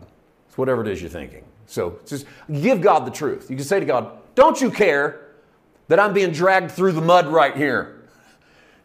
[0.48, 1.44] It's whatever it is you're thinking.
[1.66, 2.28] So just
[2.62, 3.50] give God the truth.
[3.50, 5.32] You can say to God, Don't you care
[5.88, 8.04] that I'm being dragged through the mud right here?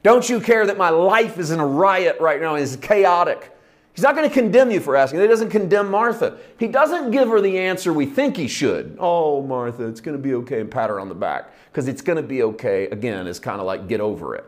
[0.03, 3.54] Don't you care that my life is in a riot right now, is chaotic?
[3.95, 5.21] He's not going to condemn you for asking.
[5.21, 6.37] He doesn't condemn Martha.
[6.59, 8.97] He doesn't give her the answer we think he should.
[8.99, 11.53] Oh, Martha, it's going to be okay, and pat her on the back.
[11.71, 14.45] Because it's going to be okay, again, is kind of like get over it.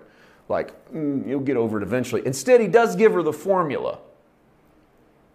[0.48, 2.22] Like, mm, you'll get over it eventually.
[2.26, 4.00] Instead, he does give her the formula.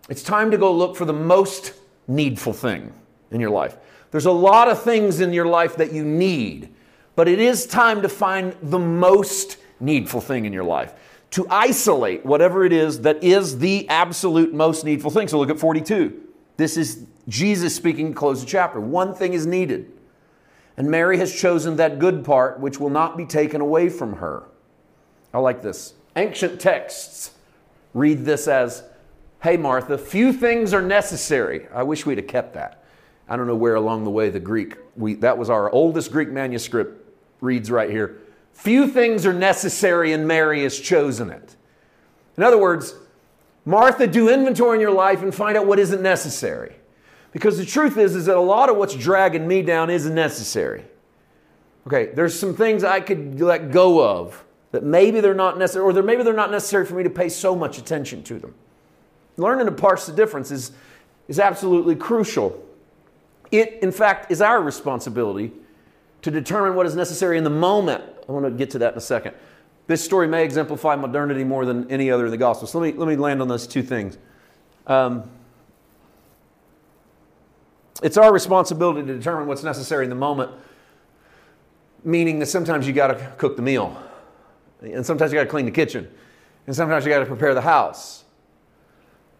[0.10, 1.74] It's time to go look for the most
[2.06, 2.93] needful thing
[3.32, 3.78] in your life.
[4.12, 6.74] There's a lot of things in your life that you need,
[7.15, 10.93] but it is time to find the most needful thing in your life
[11.32, 15.28] to isolate whatever it is that is the absolute most needful thing.
[15.28, 16.22] So look at 42.
[16.58, 18.80] This is Jesus speaking close the chapter.
[18.80, 19.91] One thing is needed.
[20.78, 24.44] And Mary has chosen that good part which will not be taken away from her.
[25.34, 25.94] I like this.
[26.15, 27.32] Ancient texts
[27.94, 28.84] read this as
[29.41, 31.67] Hey, Martha, few things are necessary.
[31.74, 32.84] I wish we'd have kept that.
[33.28, 36.30] I don't know where along the way the Greek, we, that was our oldest Greek
[36.30, 37.04] manuscript,
[37.39, 38.21] reads right here.
[38.62, 41.56] Few things are necessary, and Mary has chosen it.
[42.38, 42.93] In other words,
[43.65, 46.76] Martha, do inventory in your life and find out what isn't necessary.
[47.32, 50.86] Because the truth is, is that a lot of what's dragging me down isn't necessary.
[51.88, 56.04] Okay, there's some things I could let go of that maybe they're not necessary, or
[56.04, 58.54] maybe they're not necessary for me to pay so much attention to them.
[59.38, 60.71] Learning to parse the difference is,
[61.28, 62.63] is absolutely crucial.
[63.52, 65.52] It, in fact, is our responsibility
[66.21, 68.98] to determine what is necessary in the moment I want to get to that in
[68.98, 69.36] a second.
[69.88, 72.65] This story may exemplify modernity more than any other in the gospel.
[72.65, 74.17] So let me, let me land on those two things.
[74.88, 75.30] Um,
[78.02, 80.50] it's our responsibility to determine what's necessary in the moment,
[82.06, 84.02] meaning that sometimes you got to cook the meal,
[84.82, 86.10] and sometimes you got to clean the kitchen,
[86.67, 88.24] and sometimes you got to prepare the house.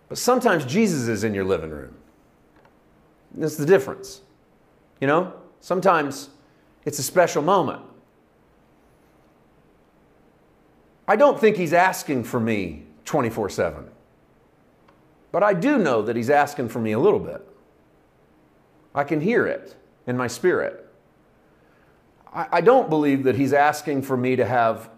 [0.10, 1.96] But sometimes Jesus is in your living room.
[3.36, 4.20] That's the difference.
[5.00, 6.30] You know, sometimes
[6.84, 7.84] it's a special moment.
[11.12, 13.90] I don't think he's asking for me 24 7.
[15.34, 17.46] But I do know that he's asking for me a little bit.
[18.96, 19.76] I can hear it
[20.08, 20.88] in my spirit.
[22.34, 24.90] I, I don't believe that he's asking for me to have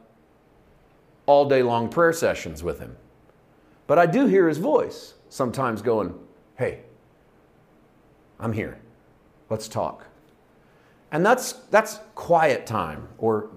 [1.25, 2.95] all day long prayer sessions with him.
[3.87, 6.13] But I do hear his voice sometimes going,
[6.59, 6.81] Hey,
[8.39, 8.79] I'm here.
[9.49, 10.05] Let's talk.
[11.11, 13.49] And that's, that's quiet time or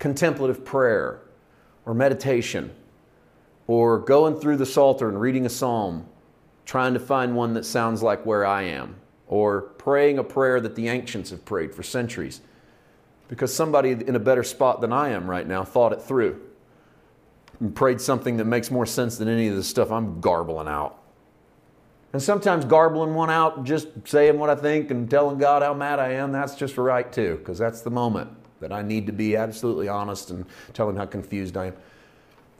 [0.00, 1.22] contemplative prayer
[1.88, 2.70] or meditation
[3.66, 6.06] or going through the Psalter and reading a psalm,
[6.66, 8.96] trying to find one that sounds like where I am,
[9.26, 12.42] or praying a prayer that the ancients have prayed for centuries
[13.28, 16.40] because somebody in a better spot than I am right now thought it through
[17.58, 20.98] and prayed something that makes more sense than any of the stuff I'm garbling out.
[22.12, 25.98] And sometimes garbling one out, just saying what I think and telling God how mad
[25.98, 29.36] I am, that's just right too, because that's the moment that I need to be
[29.36, 31.76] absolutely honest and tell him how confused I am.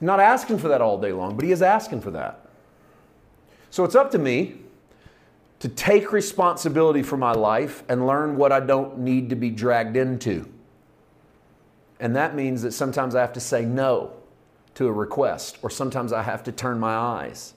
[0.00, 2.46] Not asking for that all day long, but he is asking for that.
[3.70, 4.60] So it's up to me
[5.58, 9.96] to take responsibility for my life and learn what I don't need to be dragged
[9.96, 10.48] into.
[11.98, 14.12] And that means that sometimes I have to say no
[14.74, 17.54] to a request, or sometimes I have to turn my eyes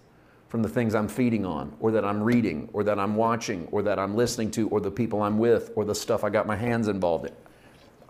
[0.47, 3.83] from the things I'm feeding on, or that I'm reading, or that I'm watching, or
[3.83, 6.55] that I'm listening to, or the people I'm with, or the stuff I got my
[6.55, 7.33] hands involved in.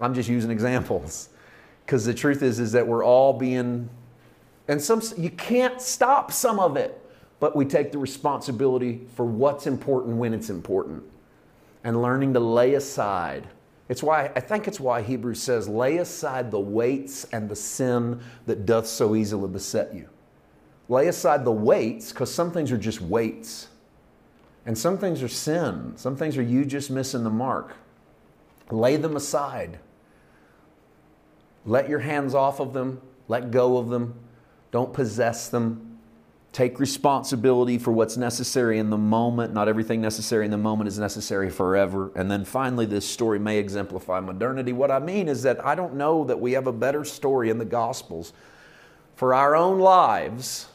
[0.02, 1.30] I'm just using examples.
[1.86, 3.90] Because the truth is is that we're all being
[4.68, 6.98] and some you can't stop some of it
[7.40, 11.04] but we take the responsibility for what's important when it's important
[11.84, 13.48] and learning to lay aside.
[13.90, 18.22] It's why i think it's why hebrews says lay aside the weights and the sin
[18.46, 20.08] that doth so easily beset you.
[20.88, 23.68] Lay aside the weights because some things are just weights.
[24.66, 27.76] And some things are sin, some things are you just missing the mark.
[28.70, 29.80] Lay them aside.
[31.65, 34.15] Let your hands off of them, let go of them,
[34.71, 35.88] don't possess them.
[36.54, 39.54] Take responsibility for what's necessary in the moment.
[39.54, 42.12] Not everything necessary in the moment is necessary forever.
[42.13, 44.74] And then finally, this story may exemplify modernity.
[44.74, 47.58] What I mean is that I don't know that we have a better story in
[47.58, 48.34] the Gospels
[49.15, 50.67] for our own lives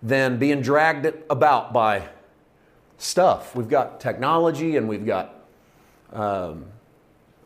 [0.00, 2.08] than being dragged about by
[2.98, 3.56] stuff.
[3.56, 5.34] We've got technology and we've got,
[6.12, 6.66] um,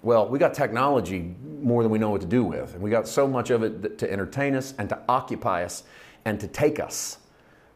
[0.02, 2.74] well, we got technology more than we know what to do with.
[2.74, 5.84] And we got so much of it to entertain us and to occupy us
[6.24, 7.18] and to take us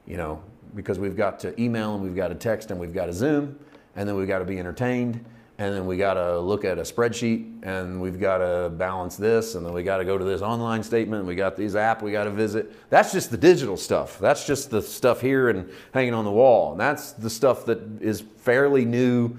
[0.07, 0.43] you know,
[0.75, 3.59] because we've got to email and we've got to text and we've got to Zoom
[3.97, 5.25] and then we've got to be entertained
[5.59, 9.55] and then we got to look at a spreadsheet and we've got to balance this
[9.55, 12.03] and then we got to go to this online statement and we got these app
[12.03, 15.71] we got to visit that's just the digital stuff that's just the stuff here and
[15.95, 19.35] hanging on the wall and that's the stuff that is fairly new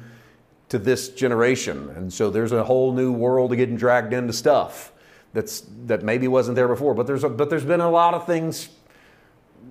[0.69, 4.91] to this generation and so there's a whole new world of getting dragged into stuff
[5.33, 8.25] that's that maybe wasn't there before but there's a, but there's been a lot of
[8.25, 8.69] things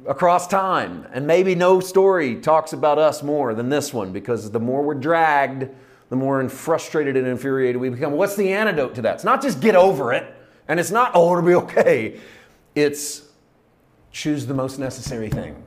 [0.06, 1.06] across time.
[1.12, 4.94] And maybe no story talks about us more than this one because the more we're
[4.94, 5.68] dragged,
[6.08, 8.12] the more frustrated and infuriated we become.
[8.12, 9.16] What's the antidote to that?
[9.16, 10.32] It's not just get over it,
[10.68, 12.20] and it's not, oh, it'll be okay.
[12.74, 13.22] It's
[14.12, 15.62] choose the most necessary thing.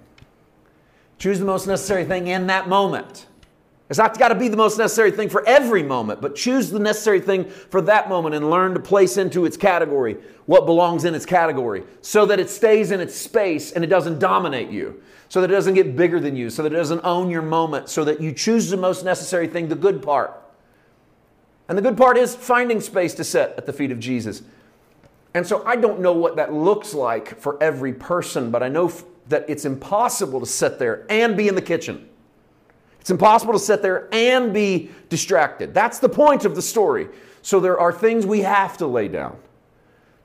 [1.17, 3.25] Choose the most necessary thing in that moment.
[3.89, 6.77] It's not got to be the most necessary thing for every moment, but choose the
[6.77, 11.15] necessary thing for that moment and learn to place into its category what belongs in
[11.15, 15.41] its category so that it stays in its space and it doesn't dominate you, so
[15.41, 18.03] that it doesn't get bigger than you, so that it doesn't own your moment, so
[18.03, 20.39] that you choose the most necessary thing, the good part.
[21.67, 24.43] And the good part is finding space to sit at the feet of Jesus.
[25.33, 28.91] And so I don't know what that looks like for every person, but I know
[29.29, 32.08] that it's impossible to sit there and be in the kitchen
[32.99, 35.73] it's impossible to sit there and be distracted.
[35.73, 37.07] That's the point of the story.
[37.41, 39.37] So there are things we have to lay down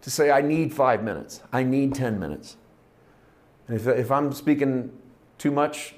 [0.03, 2.57] to say, I need five minutes, I need 10 minutes.
[3.69, 4.93] And if, if I'm speaking
[5.39, 5.95] too much,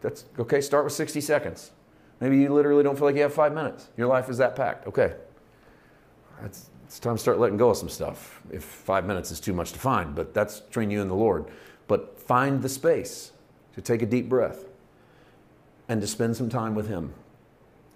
[0.00, 1.70] that's okay, start with 60 seconds.
[2.20, 3.88] Maybe you literally don't feel like you have five minutes.
[3.96, 4.86] Your life is that packed.
[4.88, 5.14] Okay.
[6.44, 9.52] It's, it's time to start letting go of some stuff if five minutes is too
[9.52, 11.46] much to find, but that's train you in the Lord.
[11.86, 13.32] But find the space
[13.74, 14.67] to take a deep breath
[15.88, 17.12] and to spend some time with Him.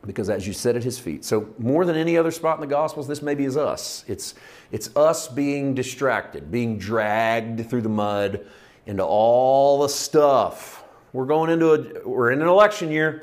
[0.05, 2.67] Because as you sit at His feet, so more than any other spot in the
[2.67, 4.05] Gospels, this maybe is us.
[4.09, 4.35] It's,
[4.73, 8.45] it's us being distracted, being dragged through the mud
[8.87, 10.85] into all the stuff.
[11.13, 13.21] We're going into a, we're in an election year,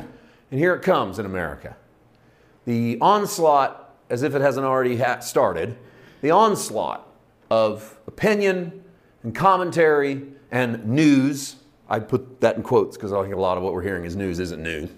[0.52, 1.76] and here it comes in America.
[2.66, 5.76] The onslaught, as if it hasn't already started,
[6.22, 7.08] the onslaught
[7.50, 8.84] of opinion
[9.24, 11.56] and commentary and news
[11.90, 14.16] I put that in quotes because I think a lot of what we're hearing is
[14.16, 14.90] news isn't news.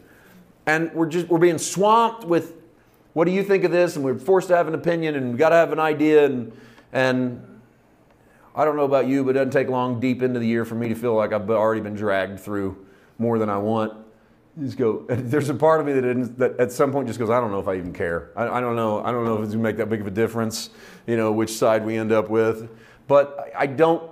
[0.65, 2.53] And we're just we're being swamped with
[3.13, 3.95] what do you think of this?
[3.95, 6.51] And we're forced to have an opinion and we've got to have an idea and
[6.93, 7.47] and
[8.53, 10.75] I don't know about you, but it doesn't take long deep into the year for
[10.75, 12.85] me to feel like I've already been dragged through
[13.17, 13.93] more than I want.
[14.57, 15.05] You just go.
[15.09, 17.59] There's a part of me that, that at some point just goes, I don't know
[17.59, 18.31] if I even care.
[18.35, 19.01] I, I don't know.
[19.01, 20.71] I don't know if it's gonna make that big of a difference.
[21.07, 22.69] You know which side we end up with.
[23.07, 24.10] But I don't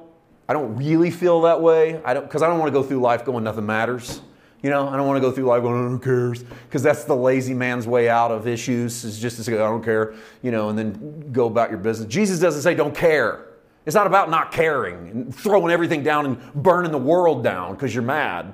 [0.49, 2.01] I don't really feel that way.
[2.03, 4.19] I don't because I don't want to go through life going nothing matters.
[4.63, 6.43] You know, I don't want to go through life going, who cares?
[6.43, 9.83] Because that's the lazy man's way out of issues, is just to say, I don't
[9.83, 12.11] care, you know, and then go about your business.
[12.11, 13.45] Jesus doesn't say, don't care.
[13.85, 17.95] It's not about not caring and throwing everything down and burning the world down because
[17.95, 18.53] you're mad.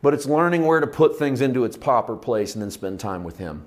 [0.00, 3.22] But it's learning where to put things into its proper place and then spend time
[3.22, 3.64] with Him.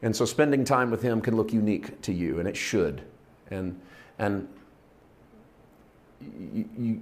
[0.00, 3.02] And so spending time with Him can look unique to you, and it should.
[3.50, 3.78] And,
[4.18, 4.48] and
[6.78, 7.00] you,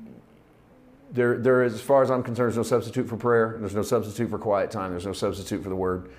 [1.12, 3.56] there, there is, as far as I'm concerned, there's no substitute for prayer.
[3.58, 4.90] There's no substitute for quiet time.
[4.90, 6.10] There's no substitute for the word.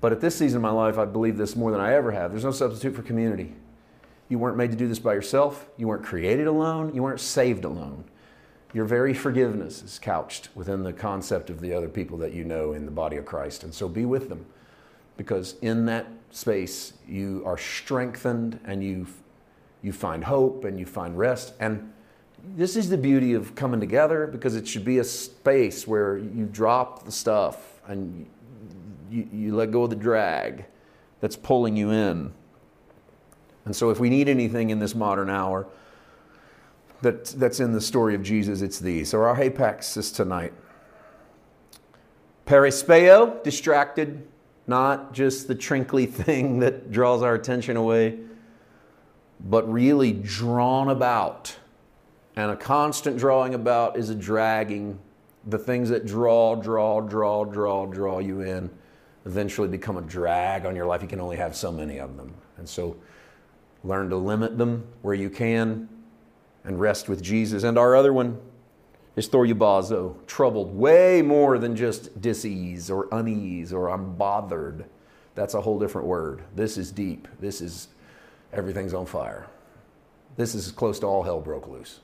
[0.00, 2.30] But at this season of my life, I believe this more than I ever have.
[2.30, 3.54] There's no substitute for community.
[4.28, 5.68] You weren't made to do this by yourself.
[5.78, 6.94] You weren't created alone.
[6.94, 8.04] You weren't saved alone.
[8.74, 12.72] Your very forgiveness is couched within the concept of the other people that you know
[12.72, 13.62] in the body of Christ.
[13.62, 14.44] And so be with them
[15.16, 19.06] because in that space, you are strengthened and you,
[19.80, 21.54] you find hope and you find rest.
[21.60, 21.92] And
[22.56, 26.46] this is the beauty of coming together because it should be a space where you
[26.50, 28.26] drop the stuff and
[29.10, 30.64] you, you let go of the drag
[31.20, 32.32] that's pulling you in.
[33.64, 35.66] And so, if we need anything in this modern hour
[37.00, 39.10] that, that's in the story of Jesus, it's these.
[39.10, 40.52] So, our hapax is tonight.
[42.46, 44.26] Perispeo, distracted,
[44.66, 48.18] not just the trinkly thing that draws our attention away,
[49.40, 51.56] but really drawn about
[52.36, 54.98] and a constant drawing about is a dragging
[55.46, 58.70] the things that draw, draw, draw, draw, draw you in
[59.26, 61.02] eventually become a drag on your life.
[61.02, 62.34] You can only have so many of them.
[62.56, 62.96] And so
[63.82, 65.88] learn to limit them where you can
[66.64, 67.62] and rest with Jesus.
[67.62, 68.38] And our other one
[69.16, 74.86] is thorubazo, troubled, way more than just disease or unease or I'm bothered.
[75.34, 76.42] That's a whole different word.
[76.54, 77.28] This is deep.
[77.40, 77.88] This is
[78.52, 79.46] everything's on fire.
[80.36, 82.00] This is close to all hell broke loose.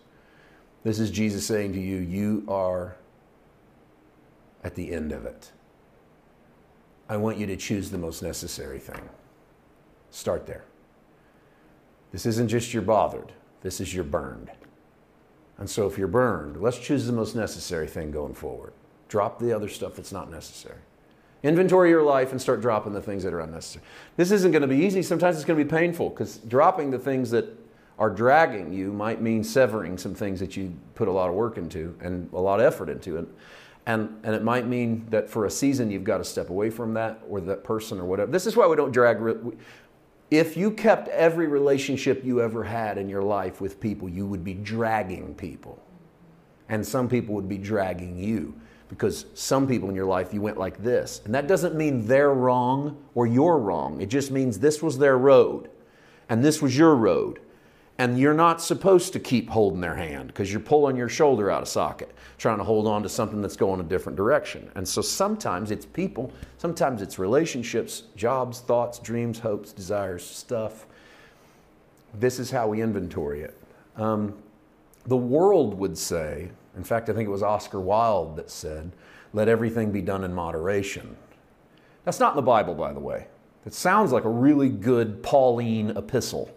[0.82, 2.96] This is Jesus saying to you, You are
[4.64, 5.52] at the end of it.
[7.08, 9.08] I want you to choose the most necessary thing.
[10.10, 10.64] Start there.
[12.12, 14.50] This isn't just you're bothered, this is you're burned.
[15.58, 18.72] And so if you're burned, let's choose the most necessary thing going forward.
[19.08, 20.78] Drop the other stuff that's not necessary.
[21.42, 23.84] Inventory your life and start dropping the things that are unnecessary.
[24.16, 25.02] This isn't going to be easy.
[25.02, 27.46] Sometimes it's going to be painful because dropping the things that
[28.00, 31.58] are dragging you might mean severing some things that you put a lot of work
[31.58, 33.18] into and a lot of effort into.
[33.18, 33.28] it.
[33.86, 36.94] and, and it might mean that for a season you've got to step away from
[36.94, 38.32] that or that person or whatever.
[38.32, 39.18] This is why we don't drag.
[40.30, 44.44] If you kept every relationship you ever had in your life with people, you would
[44.44, 45.78] be dragging people.
[46.70, 48.54] And some people would be dragging you
[48.88, 51.20] because some people in your life you went like this.
[51.26, 54.00] And that doesn't mean they're wrong or you're wrong.
[54.00, 55.68] It just means this was their road
[56.30, 57.40] and this was your road.
[58.00, 61.60] And you're not supposed to keep holding their hand because you're pulling your shoulder out
[61.60, 64.70] of socket, trying to hold on to something that's going a different direction.
[64.74, 70.86] And so sometimes it's people, sometimes it's relationships, jobs, thoughts, dreams, hopes, desires, stuff.
[72.14, 73.62] This is how we inventory it.
[73.96, 74.32] Um,
[75.04, 78.92] the world would say, in fact, I think it was Oscar Wilde that said,
[79.34, 81.18] let everything be done in moderation.
[82.06, 83.26] That's not in the Bible, by the way.
[83.66, 86.50] It sounds like a really good Pauline epistle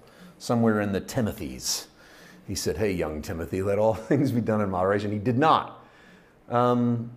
[0.43, 1.85] somewhere in the Timothys.
[2.45, 5.11] He said, Hey, young Timothy, let all things be done in moderation.
[5.11, 5.85] He did not.
[6.49, 7.09] Um,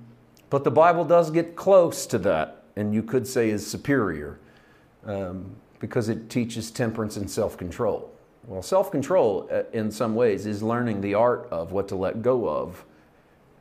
[0.49, 4.39] but the Bible does get close to that, and you could say is superior
[5.05, 8.13] um, because it teaches temperance and self control.
[8.47, 12.23] Well, self control, uh, in some ways, is learning the art of what to let
[12.23, 12.85] go of,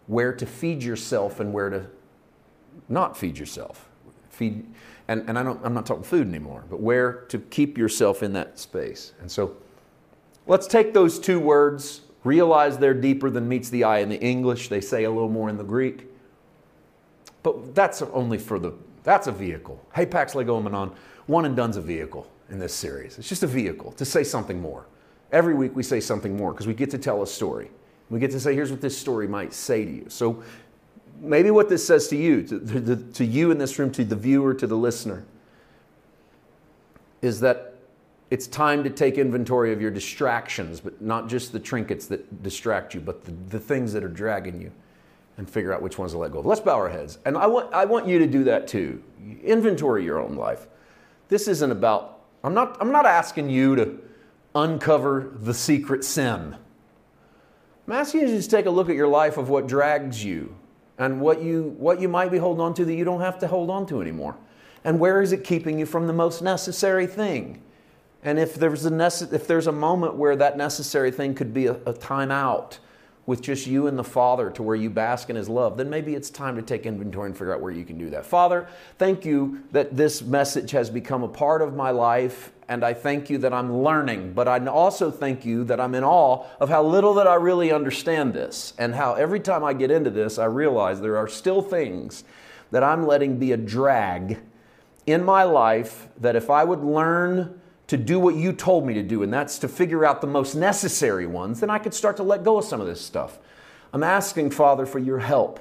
[0.05, 1.88] where to feed yourself and where to
[2.88, 3.89] not feed yourself.
[4.30, 4.63] Feed,
[5.08, 8.34] and, and I don't, I'm not talking food anymore, but where to keep yourself in
[8.34, 9.14] that space.
[9.22, 9.56] And so
[10.47, 14.70] let's take those two words, realize they're deeper than meets the eye in the English.
[14.70, 16.08] They say a little more in the Greek.
[17.43, 19.84] But that's only for the, that's a vehicle.
[19.95, 20.95] Hapax Legomenon,
[21.28, 23.20] one and done's a vehicle in this series.
[23.20, 24.88] It's just a vehicle to say something more.
[25.32, 27.70] Every week we say something more because we get to tell a story.
[28.10, 30.06] We get to say, here's what this story might say to you.
[30.10, 30.43] So
[31.20, 34.53] maybe what this says to you, to, to, you in this room, to the viewer,
[34.53, 35.26] to the listener,
[37.22, 37.76] is that
[38.32, 42.93] it's time to take inventory of your distractions, but not just the trinkets that distract
[42.93, 44.72] you, but the, the things that are dragging you,
[45.38, 46.45] and figure out which ones to let go of.
[46.45, 47.20] Let's bow our heads.
[47.26, 49.01] And I want, I want you to do that too.
[49.43, 50.68] Inventory your own life.
[51.28, 53.99] This isn't about I'm not, I'm not asking you to
[54.53, 56.55] uncover the secret sin.
[57.88, 60.55] I'm asking you to just take a look at your life of what drags you
[60.98, 63.48] and what you, what you might be holding on to that you don't have to
[63.48, 64.36] hold on to anymore.
[64.84, 67.62] And where is it keeping you from the most necessary thing?
[68.24, 71.78] And if there's a, if there's a moment where that necessary thing could be a,
[71.86, 72.80] a time out,
[73.26, 76.13] with just you and the Father to where you bask in His love, then maybe
[76.13, 78.26] it's time to take inventory and figure out where you can do that.
[78.26, 78.67] Father,
[78.97, 83.30] thank you that this message has become a part of my life, and I thank
[83.30, 86.84] you that I'm learning, but I also thank you that I'm in awe of how
[86.84, 90.45] little that I really understand this, and how every time I get into this, I
[90.45, 92.23] realize there are still things
[92.71, 94.39] that I'm letting be a drag
[95.05, 99.04] in my life that if I would learn to do what you told me to
[99.04, 102.24] do, and that's to figure out the most necessary ones, then I could start to
[102.24, 103.38] let go of some of this stuff.
[103.94, 105.60] I'm asking, Father, for your help,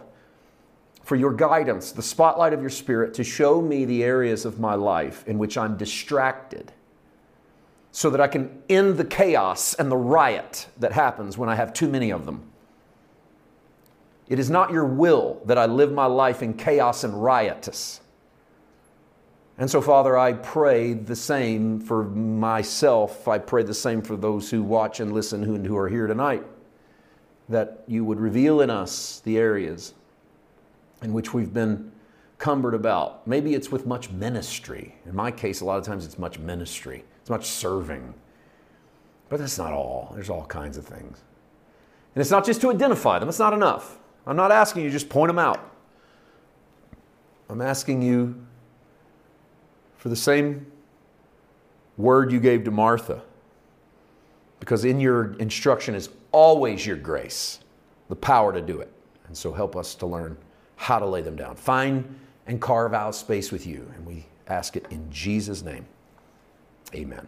[1.03, 4.75] for your guidance, the spotlight of your Spirit to show me the areas of my
[4.75, 6.73] life in which I'm distracted
[7.93, 11.73] so that I can end the chaos and the riot that happens when I have
[11.73, 12.51] too many of them.
[14.29, 18.01] It is not your will that I live my life in chaos and riotous.
[19.57, 23.29] And so, Father, I pray the same for myself.
[23.29, 26.45] I pray the same for those who watch and listen who, who are here tonight,
[27.49, 29.95] that you would reveal in us the areas
[31.03, 31.93] in which we've been
[32.39, 33.27] cumbered about.
[33.29, 34.97] Maybe it's with much ministry.
[35.07, 38.15] In my case, a lot of times it's much ministry, it's much serving.
[39.29, 40.13] But that's not all.
[40.15, 41.23] There's all kinds of things.
[42.15, 43.99] And it's not just to identify them, it's not enough.
[44.27, 45.71] I'm not asking you just point them out.
[47.49, 48.47] I'm asking you
[50.05, 50.67] for the same
[51.97, 53.23] word you gave to Martha.
[54.61, 57.61] Because in your instruction is always your grace,
[58.11, 58.93] the power to do it.
[59.29, 60.37] And so help us to learn
[60.77, 61.57] how to lay them down.
[61.57, 63.91] Find and carve out space with you.
[63.95, 65.87] And we ask it in Jesus' name.
[66.95, 67.27] Amen.